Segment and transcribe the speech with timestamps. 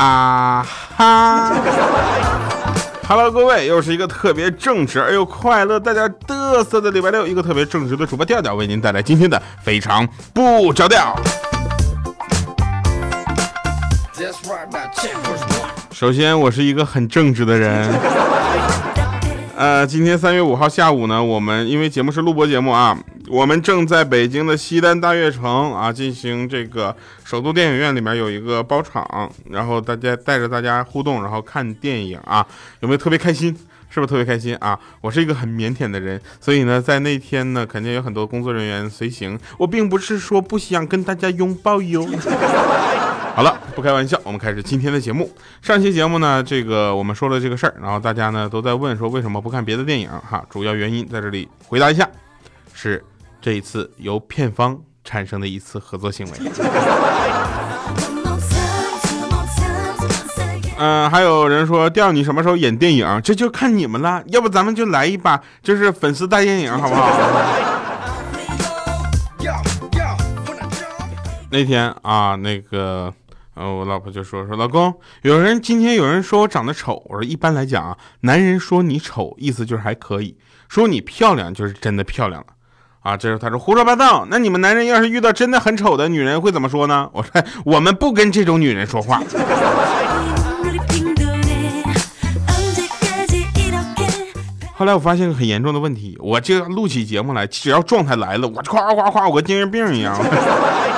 [0.00, 0.66] 啊
[0.96, 1.52] 哈
[3.06, 11.14] ！Hello，各位，又是一个特别正直而又快乐、带点嘚瑟的礼拜六，一个特别正直的主播调调为您带来今天的非常不着调。
[15.92, 17.86] 首先，我是一个很正直的人。
[19.54, 22.96] 呃，今天三月五号下午呢，我们因为节目是录播节目啊，
[23.30, 32.44] 我们正在北京的西单大悦城啊进行这个首都电影院里面有一个包场，然后大家带着大家互动，然后看电影啊，
[32.80, 33.56] 有没有特别开心？
[33.88, 34.76] 是不是特别开心啊？
[35.00, 39.38] 我是一个很腼腆的人，所以呢，在那天呢，肯定有很多工作人员随行。
[39.58, 42.04] 我并不是说不想跟大家拥抱哟。
[43.36, 45.30] 好了，不开玩笑，我们开始今天的节目。
[45.62, 50.44] 上期节目呢，这个我们说了这个事儿，然后大家呢都在问说为什么不看别的电影哈？
[50.50, 52.08] 主要原因在这里回答一下，
[52.74, 53.04] 是
[53.40, 56.32] 这一次由片方产生的一次合作行为。
[60.78, 63.20] 嗯，还有人说调你什么时候演电影？
[63.22, 64.22] 这就看你们了。
[64.28, 67.10] 要不咱们就来一把，就是粉丝大电影，好不好？
[71.50, 73.12] 那天啊，那个。
[73.54, 82.46] 呃，我老婆就说说老公，有人今天有人说我长得丑，我说一般来讲啊，男人说你丑，意思就是还可以说你漂亮，就是真的漂亮了
[83.00, 83.16] 啊。
[83.16, 87.10] 这时候他说胡说八道，那你们男人要是遇到真的很丑的女人会怎么说呢？
[87.12, 89.22] 我说我们不跟这种女人说话。
[94.74, 100.18] 后来我发现个很严重的问题，我这录起节目来，只要状态来了，我夸夸夸，我跟精神病一样。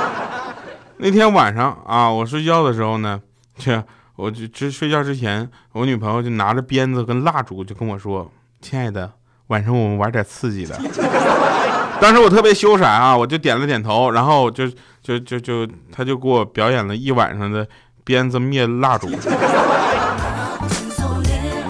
[0.99, 3.21] 那天晚上啊，我睡觉的时候呢，
[3.59, 3.83] 这
[4.15, 8.31] 我就这睡觉之前，我女朋友就拿着鞭子跟蜡烛就跟我说
[8.63, 9.11] ：“亲爱的，
[9.49, 10.79] 晚上我们玩点刺激的。”
[12.03, 14.67] 当时我特别羞涩啊，我就点了点头，然后就
[15.01, 17.65] 就就就他就给我表演了一晚上的
[18.03, 19.07] 鞭子灭蜡烛。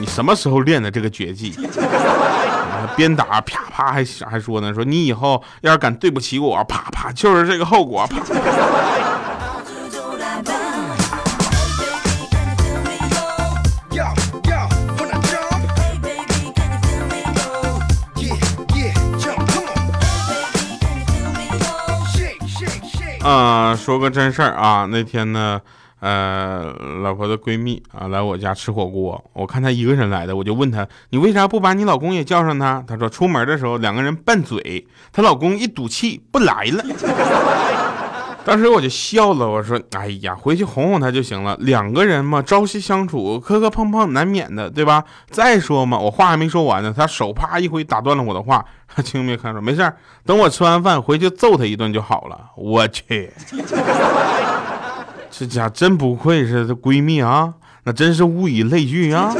[0.00, 1.54] 你什么时候练的这个绝技？
[2.96, 8.06] 鞭打啪啪还还说呢，说你以后要是敢对不起我，啪啪就是这个后果。
[8.06, 8.16] 啪。
[23.22, 25.60] 啊，说个真事儿啊，那天呢，
[26.00, 26.72] 呃，
[27.02, 32.82] 老婆的闺蜜啊来我家吃火锅，我看她一个人来的，我就问她，你为啥不把你老公也叫上她？
[32.86, 36.84] 她说出门的时候两个人拌嘴，她老公一赌气不来了。
[38.44, 41.56] 当时我就笑了，我说：“哎呀，回去哄哄他就行了。
[41.60, 45.04] 两个人嘛，朝夕相处，磕磕碰碰难免的，对吧？
[45.30, 48.64] 再说嘛，我话还没说完呢，他手啪一挥打断了我的话。
[48.94, 49.92] 他轻蔑看着，没事
[50.26, 52.38] 等我吃完饭回去揍他一顿就好了。
[52.56, 53.32] 我去，
[55.30, 57.54] 这家真不愧是闺蜜啊，
[57.84, 59.32] 那真是物以类聚啊。”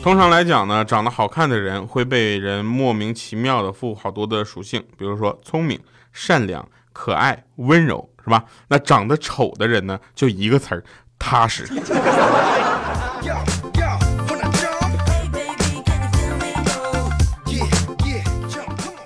[0.00, 5.78] 通常来讲呢，长得好看的人会被人莫名其妙的赋好多的属性，比如说聪明、
[6.14, 8.44] 善良、可爱、温柔，是吧？
[8.68, 10.82] 那长得丑的人呢，就一个词儿，
[11.18, 11.68] 踏实。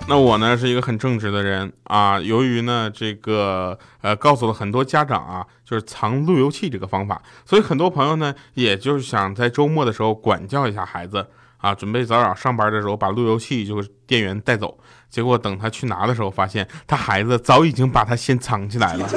[0.05, 11.25] 那我呢是一个很正直的人啊，由于呢这个呃告诉了很多家长啊，就是藏路由器这个方法，所以很多朋友呢也就是想在周末的时候管教一下孩子
[11.57, 14.77] 啊，准备早早上班的时候把路由器就是电源带走，
[15.09, 19.07] 结果等他去拿的时候，发现他孩子早已经把他先藏起来了，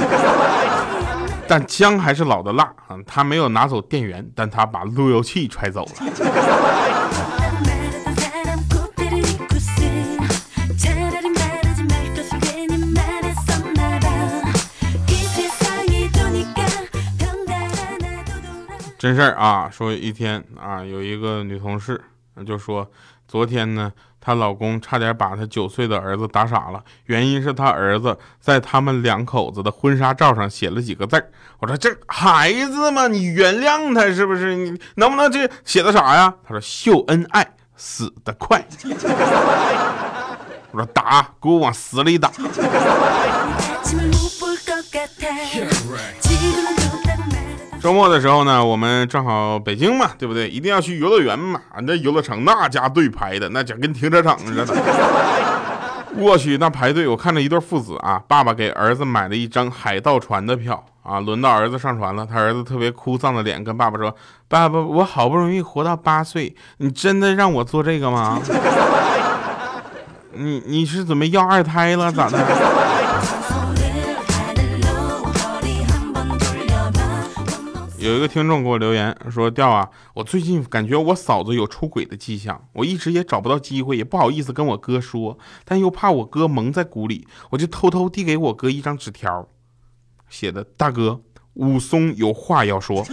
[1.49, 5.91] 但姜还是老的辣啊，他没有拿走电源，但他把路由器揣走了。
[19.07, 22.03] 真事儿啊，说一天啊，有一个女同事
[22.45, 22.91] 就说，
[23.29, 31.31] 昨天呢，她老公差点把她九岁的儿子打傻了，原因是她儿子在他们两口子的婚纱照上写了几个字儿。
[31.61, 34.57] 我说这孩子嘛，你原谅他是不是？
[34.57, 36.35] 你能不能这写的啥呀？
[36.43, 38.67] 他说秀恩爱死得快。
[40.73, 42.33] 我说打，给我往死里打。
[47.87, 50.49] 周末的时候呢，我们正好北京嘛，对不对？
[50.49, 51.61] 一定要去游乐园嘛。
[51.83, 54.67] 那游乐场那家队排的，那家跟停车场似的。
[56.17, 64.13] 我去，那排队，我看着一对父子啊，爸爸给儿子买了一张海盗船的票啊，轮到儿子上船了，他儿子特别哭丧的脸跟爸爸说
[64.51, 68.41] ：“爸爸，我好不容易活到八岁，你真的让我做这个吗？
[70.33, 72.37] 你你是准备要二胎了咋的？”
[78.07, 89.49] 有一个听众给我留言说：“调啊，我最近感觉我嫂子有出轨的迹象，我一直也找不到机会，也不好意思跟我哥说，但又怕我哥蒙在鼓里，我就偷偷递给我哥一张纸条，
[90.29, 91.21] 写的：大哥，
[91.55, 93.05] 武松有话要说。”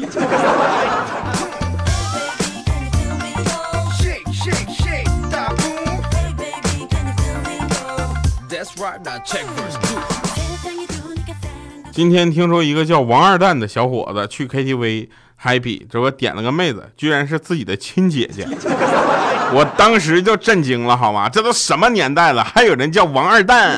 [11.93, 15.09] 今天听说一个叫王二蛋的小伙子去 KTV
[15.39, 18.47] happy，这不点了个妹子，居然是自己的亲姐姐，
[19.53, 21.29] 我当时就震惊了，好吗？
[21.29, 23.77] 这都什么年代了，还有人叫王二蛋？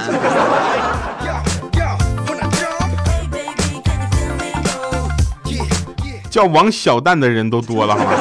[6.30, 8.12] 叫王小蛋的人都多了，好吗？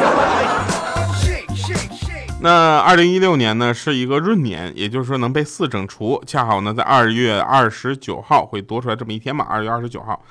[2.45, 9.47] 那二零一六年呢是一个闰年，也就是说能被四整除，恰好呢在二月二十九号会多出来这么一天嘛。
[9.49, 10.23] 二月二十九号，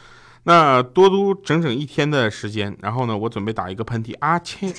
[0.44, 2.78] 那多多整整一天的时间。
[2.84, 4.72] 然后呢，我准备打一个喷嚏啊切。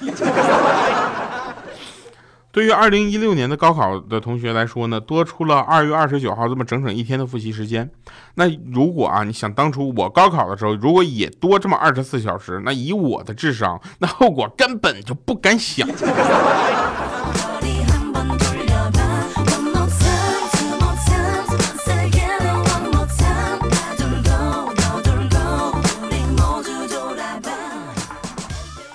[2.55, 7.91] 对于二零一六年的高考的同学来说呢，多出了二月二十九号这么整整一天的复习时间。
[8.37, 15.89] 那如果啊，你想当初我高考的时候，如果也多这么二十四小时，那以我的智商， 那后果根本就不敢想。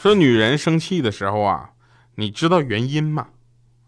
[0.02, 1.72] 说女人生气的时候啊，
[2.16, 3.26] 你知道原因吗？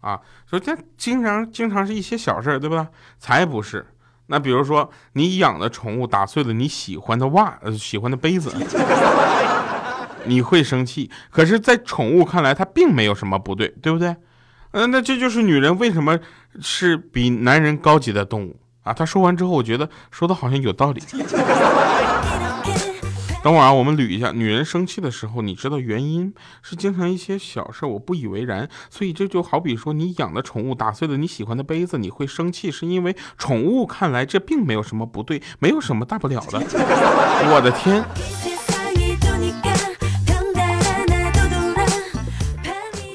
[0.02, 2.88] 啊，说这经常经常是一些小事对吧？
[3.18, 3.86] 才不是。
[4.26, 8.52] 那比如说你养的宠物打碎了你喜欢的袜呃喜欢的杯子，
[10.24, 11.10] 你会生气。
[11.30, 14.14] 可是，在宠物看来，它并没有什么不对，对不对？
[14.70, 16.18] 嗯，那这就是女人为什么
[16.60, 18.92] 是比男人高级的动物啊？
[18.92, 21.02] 他说完之后，我觉得说的好像有道理。
[23.42, 24.30] 等会儿啊，我们捋一下。
[24.30, 28.68] 女人生气的时候，你知道原因是经常一些小事，我不以为然。
[28.88, 36.60] 所以这就好比说，你养的宠物打碎了你喜欢的杯子，你会生气，是因为宠物看来这并没有什么不对，没有什么大不了的。
[36.60, 38.04] 我的天！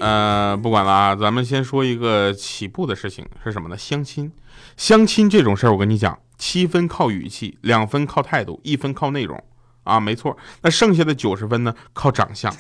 [0.01, 3.77] 呃，不管了啊，咱们先说一个起步的事情是什么呢？
[3.77, 4.29] 相亲，
[4.75, 9.41] 相亲这种事儿，我跟你讲，七分靠语气，两分靠态度，一分靠内容。
[9.87, 12.53] 啊，没错，那剩下的九十分呢，靠长相，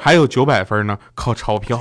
[0.00, 1.78] 还有九百分呢，靠钞票。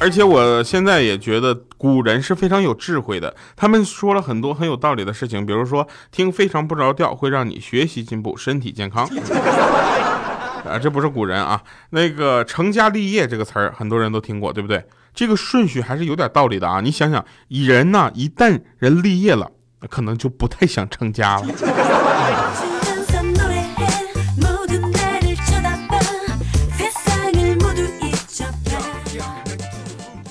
[0.00, 9.08] 而且我现在也觉得古人是非常有智慧的，他们说了很多很有道理的事情，比如说听非常不着调会让你学习进步，身体健康。
[10.64, 11.60] 啊，这不是古人啊，
[11.90, 14.84] 那个成家立业这个词儿很多人都听过，对不对？
[15.14, 16.80] 这个顺序还是有点道理的啊！
[16.80, 19.50] 你想想，以人呢，一旦人立业了，
[19.90, 21.46] 可能就不太想成家了。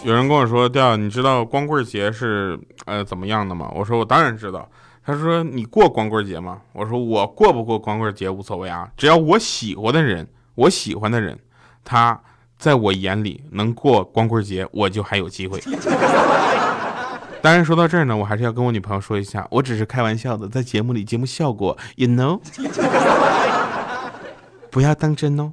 [0.04, 4.68] 有人跟我说：“调，你知道光棍节是呃怎么样的吗？”我说：“我当然知道。”
[5.06, 11.40] 他说：“你过光棍节吗？”我说：“我过不过光棍节无所谓啊，只要我喜欢的人，我喜欢的人，
[11.84, 12.22] 他。”
[12.62, 15.60] 在我眼里，能过光棍节，我就还有机会。
[17.42, 22.40] 当然，说到这儿呢，我还是要跟我女朋友说一下，我只是开玩笑的，在节目里节目效果，you know，
[24.70, 25.52] 不要当真哦。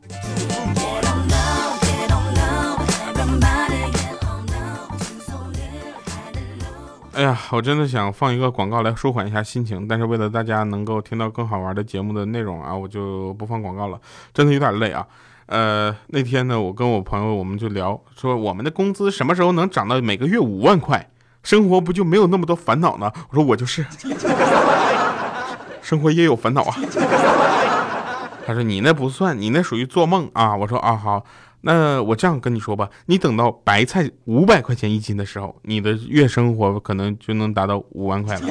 [7.18, 14.00] 哎呀，我真的想放一个广告来舒缓一下心情，但是为了大家能够听到更好玩的节目的内容啊，我就不放广告了，
[14.32, 15.04] 真的有点累啊。
[15.46, 21.10] 呃，那天呢，我跟我朋友我们就聊，说我们的工资什么时候能涨到每个月五万块，
[21.42, 23.10] 生活不就没有那么多烦恼呢？
[23.30, 23.84] 我说我就是，
[25.82, 26.76] 生活也有烦恼啊。
[28.46, 30.54] 他说你那不算，你那属于做梦啊。
[30.54, 31.24] 我说啊好，
[31.60, 38.48] 那我这样跟你说吧，你等到白菜五百块钱一斤的时候，你的月生活可能就能达到五万块了。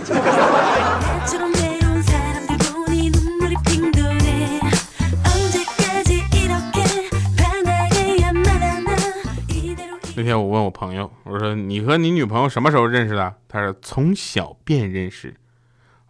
[10.16, 13.34] 那天我问我朋友，我说你和你女朋友什么时候认识的？
[13.48, 15.34] 他说从小便认识。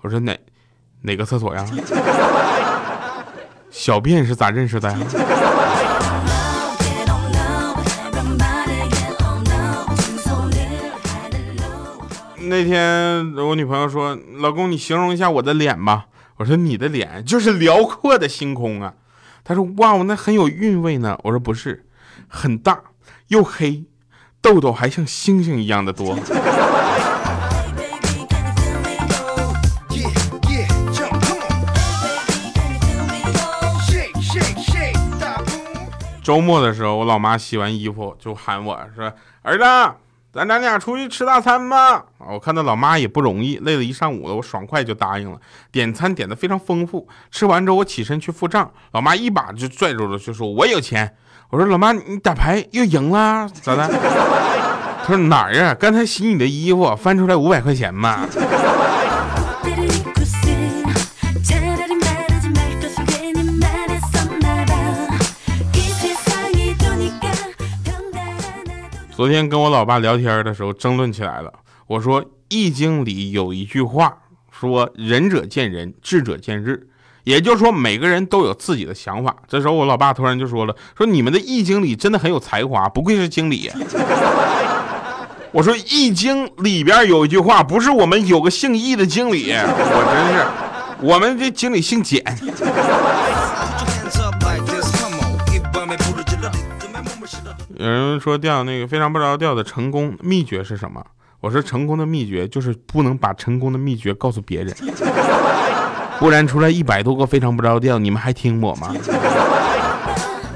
[0.02, 0.38] 我说哪
[1.02, 1.66] 哪个厕所呀？
[3.70, 4.98] 小便是咋认识的呀？
[12.50, 16.06] 那天我女朋友说：“老公，你形容一下我的脸吧。”
[16.38, 18.94] 我说：“你的脸就是辽阔的星空啊。”
[19.44, 21.86] 她说：“哇，那很有韵味呢。”我说：“不是，
[22.28, 22.80] 很大
[23.28, 23.84] 又黑，
[24.42, 26.18] 痘痘还像星星一样的多。
[36.24, 39.14] ”周末的时候，我老妈洗完衣服就喊我说
[39.44, 39.64] ：“儿子，
[40.38, 45.40] 咱咱俩出去吃大餐吧。”我看到老妈也不容易，累了一上午了，我爽快就答应了。
[45.72, 51.16] 点餐点的非常丰富，吃完之后我起身去付账，老妈一把就拽住了，就说：“我有钱。”
[51.50, 53.88] 我说：“老妈，你打牌又赢了，咋的？”
[55.04, 55.74] 他说：“哪儿啊？
[55.74, 58.28] 刚才洗你的衣服翻出来五百块钱嘛。”
[69.18, 71.52] 昨天跟我老爸聊天的时候，争论起来了。
[71.88, 74.16] 我说《易经》里有一句话，
[74.52, 76.88] 说仁者见仁，智者见智，
[77.24, 79.36] 也就是说每个人都有自己的想法。
[79.48, 83.72] 这时候我老爸突然就说了，说你们的《易经》里真的很有才华，不愧是经理。
[85.52, 90.46] 我说《易经》里边有一句话，不是我们有个姓易的经理，我真是，
[91.12, 92.24] 我们这经理姓简。
[97.80, 101.04] 有人说调那个非常不着调的成功秘诀是什么？
[101.40, 104.76] 我说成功的秘诀就是不能把成功的秘诀告诉别人，
[106.20, 108.92] 不然出来一百多个非常不着调，你们还听我吗？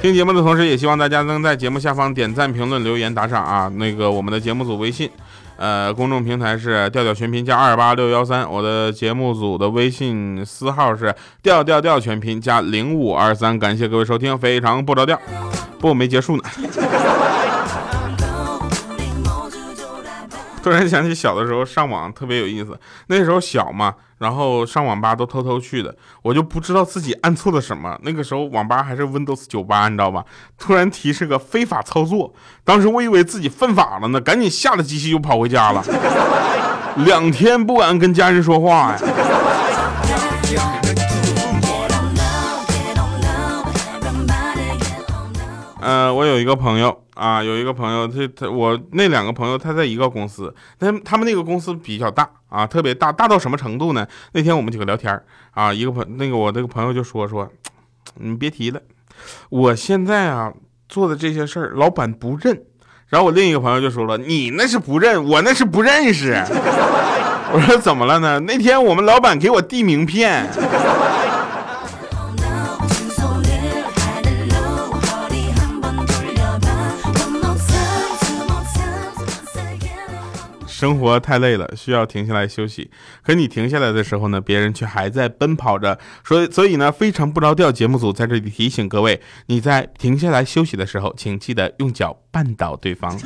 [0.02, 3.72] 听节目的同时，也希望大家能在节目下方点赞、评论、留言、打赏啊！
[3.76, 5.08] 那个我们的节目组微信，
[5.58, 11.14] 呃，公众平台是调调全拼加二八六幺三，我的节目组的微信私号是
[11.44, 13.60] 调调调全拼加零五二三。
[13.60, 15.22] 感谢各位收听，非常不着调。
[15.82, 16.44] 不，没结束呢。
[20.64, 27.98] 突然想起小的时候上网特别有意思，那时候小嘛，然后上网吧都偷偷去的，我就不知道自己按错了什么。
[28.04, 30.24] 那个时候网吧还是 Windows 九八，你知道吧？
[30.60, 32.32] 突然提示个非法操作，
[32.64, 35.84] 当时我以为自己犯法了呢，赶紧下了机器就跑回家了，
[36.98, 39.00] 两天不敢跟家人说话呀。
[45.82, 54.08] 呃，我有一个朋友啊，有一个朋友，他他我那两个朋友他在一个公司，但他们那个公司比较大啊，特别大，大到什么程度呢？
[54.34, 55.22] 那天我们几个聊天
[55.52, 57.50] 啊，一个朋那个我那个朋友就说说，
[58.16, 58.80] 你别提了，
[59.50, 60.54] 我现在啊
[60.88, 62.64] 做的这些事儿，老板不认。
[63.08, 66.32] 然后我另一个朋友就说了，你那是不认，我那是不认识。
[67.54, 68.40] 我说怎么了呢？
[68.40, 70.48] 那天我们老板给我递名片。
[80.82, 82.90] 生活太累了，需要停下来休息。
[83.22, 86.00] 可你停下来的时候呢，别人却还在奔跑着。
[86.24, 87.72] 所以，所以呢，非常不着调。
[87.72, 93.16] 节目组在这里提醒各位：你在停下来休息的时候，请记得用脚绊倒对方。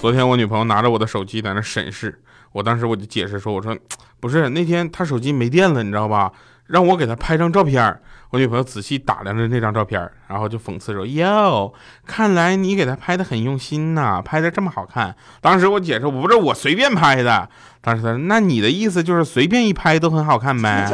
[0.00, 2.22] 昨天我女朋友拿着我的手机在那审视，
[2.52, 3.76] 我当时我就解释说：“我说
[4.20, 6.30] 不是，那天她手机没电了，你知道吧？
[6.66, 11.72] 让我给她拍张照片。”我女朋友仔细打量着那张照片，然后就讽刺说：“哟，
[12.04, 17.48] 看来你给他拍的很用心呐，拍的这么好看。”当时我解释：“我不是我随便拍的。”
[17.80, 20.90] 当时他说：“那你的意思就是随便一拍都很好看呗？”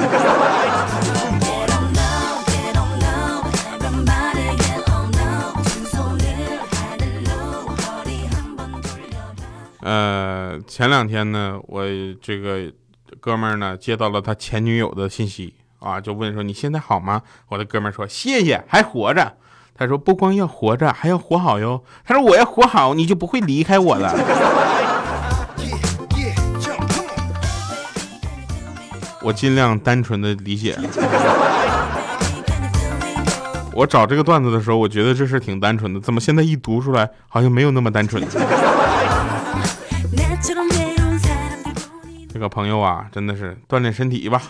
[9.80, 11.82] 呃，前两天呢，我
[12.20, 12.70] 这个
[13.20, 15.54] 哥们儿呢接到了他前女友的信息。
[15.82, 17.22] 啊，就问说你现在好吗？
[17.48, 19.34] 我的哥们说谢谢，还活着。
[19.74, 21.82] 他说不光要活着，还要活好哟。
[22.04, 24.14] 他说我要活好，你就不会离开我了。
[29.22, 30.76] 我尽量单纯的理解。
[33.74, 38.22] 我找这个段子的时候，我觉得这事挺单纯的，怎么现在一读出来，好像没有那么单纯？
[42.28, 44.42] 这个朋友啊，真的是锻炼身体吧。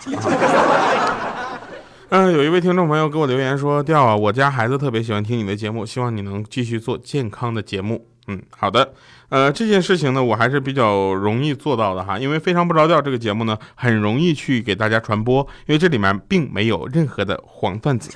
[2.13, 8.93] 嗯，有一位听众朋友给我留言说：“调啊，我家孩子特别喜欢听你的节目，希望你能继续做健康的节目。”嗯，好的。
[9.29, 18.11] 呃，这件事情呢，我还是比较容易做到的哈，因为非常不着调这个节目呢，很容易去给大家传播，因为这里面并没有任何的黄段子。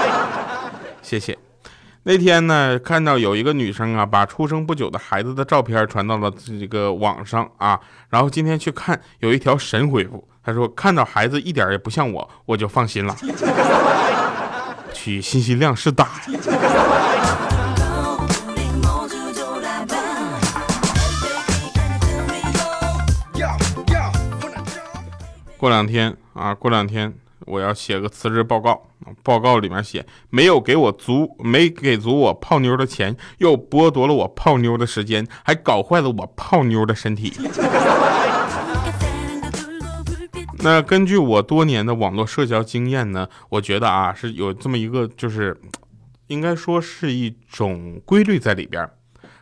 [1.00, 1.38] 谢谢。
[2.02, 7.80] 那天呢，看到有一个女生啊，把出生不久的孩子的照片传到了这个网上啊，
[8.10, 10.28] 然后今天去看，有一条神回复。
[10.46, 13.16] 他说：“看到孩子一点也不像我，我就放心了。”
[14.94, 16.08] 去，信息量是大。
[25.56, 28.80] 过两天啊，过两天我要写个辞职报告，
[29.24, 37.32] 报告里面写没有给我足，没给足我泡妞的钱，又剥夺了我泡妞的时间，还搞坏了我泡妞的身体。
[40.66, 45.56] 那根据我多年的网络社交经验呢，我觉得啊是有这么一个，就是
[46.26, 48.90] 应该说是一种规律在里边。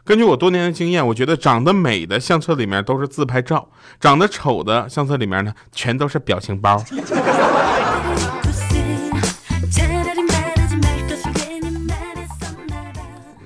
[0.05, 6.85] 根据我多年的经验，我觉得长得美的相册里面都是自拍照，长得丑的相册里面呢，全都是表情包。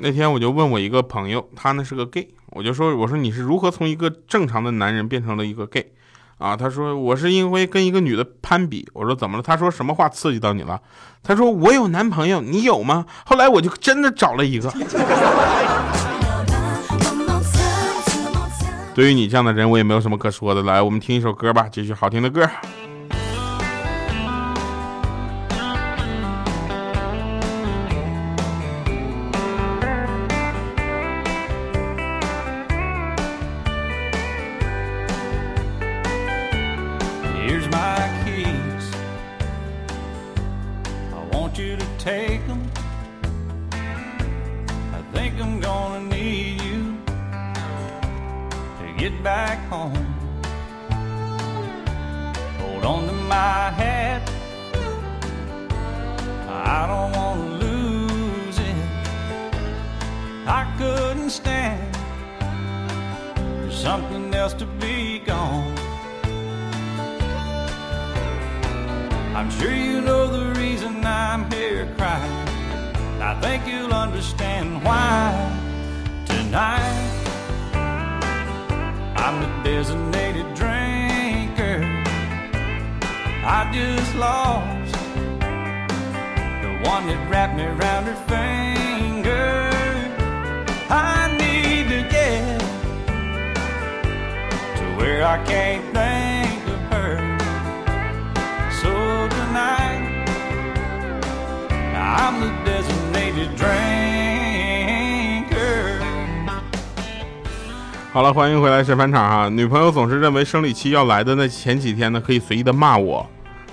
[0.00, 5.92] 那天我就问我一个朋友，他呢是个 gay，我就说，我说你是如何从一个正常的男人变成了一个 gay？
[6.38, 8.88] 啊，他说我是因为跟一个女的攀比。
[8.94, 9.42] 我说怎么了？
[9.42, 10.80] 他说什么话刺激到你了？
[11.22, 13.06] 他说我有男朋友，你有吗？
[13.26, 14.72] 后来我就真的找了一个。
[18.94, 20.62] 对于你这样的人，我也没有什么可说的。
[20.62, 22.48] 来，我们听一首歌吧，继续好听的歌。
[63.78, 65.72] Something else to be gone.
[69.36, 72.48] I'm sure you know the reason I'm here crying.
[73.22, 75.30] I think you'll understand why
[76.26, 77.14] tonight.
[79.16, 81.78] I'm the designated drinker.
[83.46, 84.92] I just lost
[86.64, 89.70] the one that wrapped me around her finger.
[90.90, 91.37] I
[94.98, 97.16] where I can't think of her.
[98.82, 98.90] So
[99.28, 100.26] tonight,
[101.94, 103.78] I'm the designated drinker.
[108.12, 109.48] 好了，欢迎回来神返场哈。
[109.48, 113.24] 女朋友总是认为生理期要来的那前几天呢，可以随意的骂我。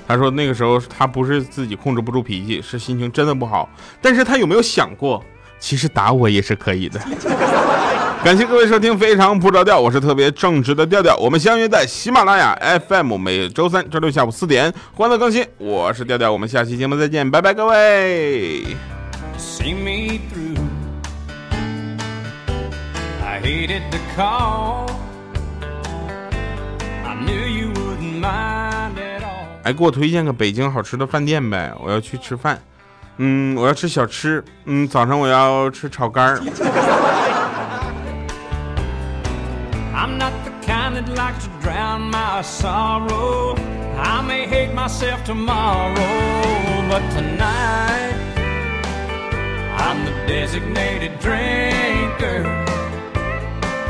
[0.08, 3.68] 她说那个时候她不是自己控制不住脾气，是心情真的不好。
[4.00, 5.24] 但是她有没有想过，
[5.58, 7.02] 其实打我也是可以的。
[8.26, 11.16] 感谢各位收听，非常不着调，我是特别正直的调调。
[11.18, 12.58] 我们相约在喜马拉雅
[12.90, 15.46] FM，每周三、周六下午四点欢乐更新。
[15.60, 18.64] 我是调调，我们下期节目再见，拜拜，各位。
[23.44, 24.90] hated to call.
[27.06, 29.46] I knew you wouldn't mind at all.
[29.62, 32.60] 哎，给我推荐个北京好吃的饭店呗，我要去吃饭。
[33.18, 34.44] 嗯，我要吃小吃。
[34.66, 36.42] 嗯，早上我要吃炒肝儿。
[41.96, 43.56] Drown my sorrow.
[43.98, 45.96] I may hate myself tomorrow,
[46.90, 48.14] but tonight
[49.78, 52.44] I'm the designated drinker.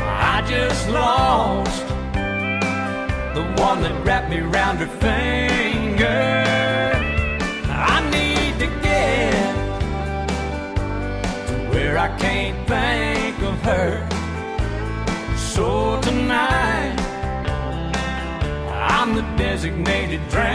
[0.06, 1.86] I just lost
[3.34, 6.32] the one that wrapped me around her finger.
[7.68, 9.54] I need to get
[11.48, 14.08] to where I can't think of her.
[15.36, 16.65] So tonight,
[19.06, 20.50] I'm the designated drinker.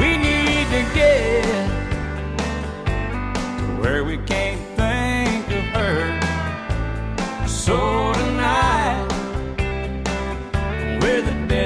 [0.00, 1.44] We need to get
[3.56, 7.46] to where we can't think of her.
[7.46, 7.99] So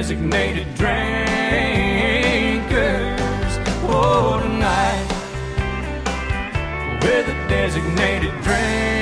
[0.07, 1.25] designated drinkers.
[3.88, 5.09] Oh, tonight
[7.03, 8.93] we're the designated drinkers.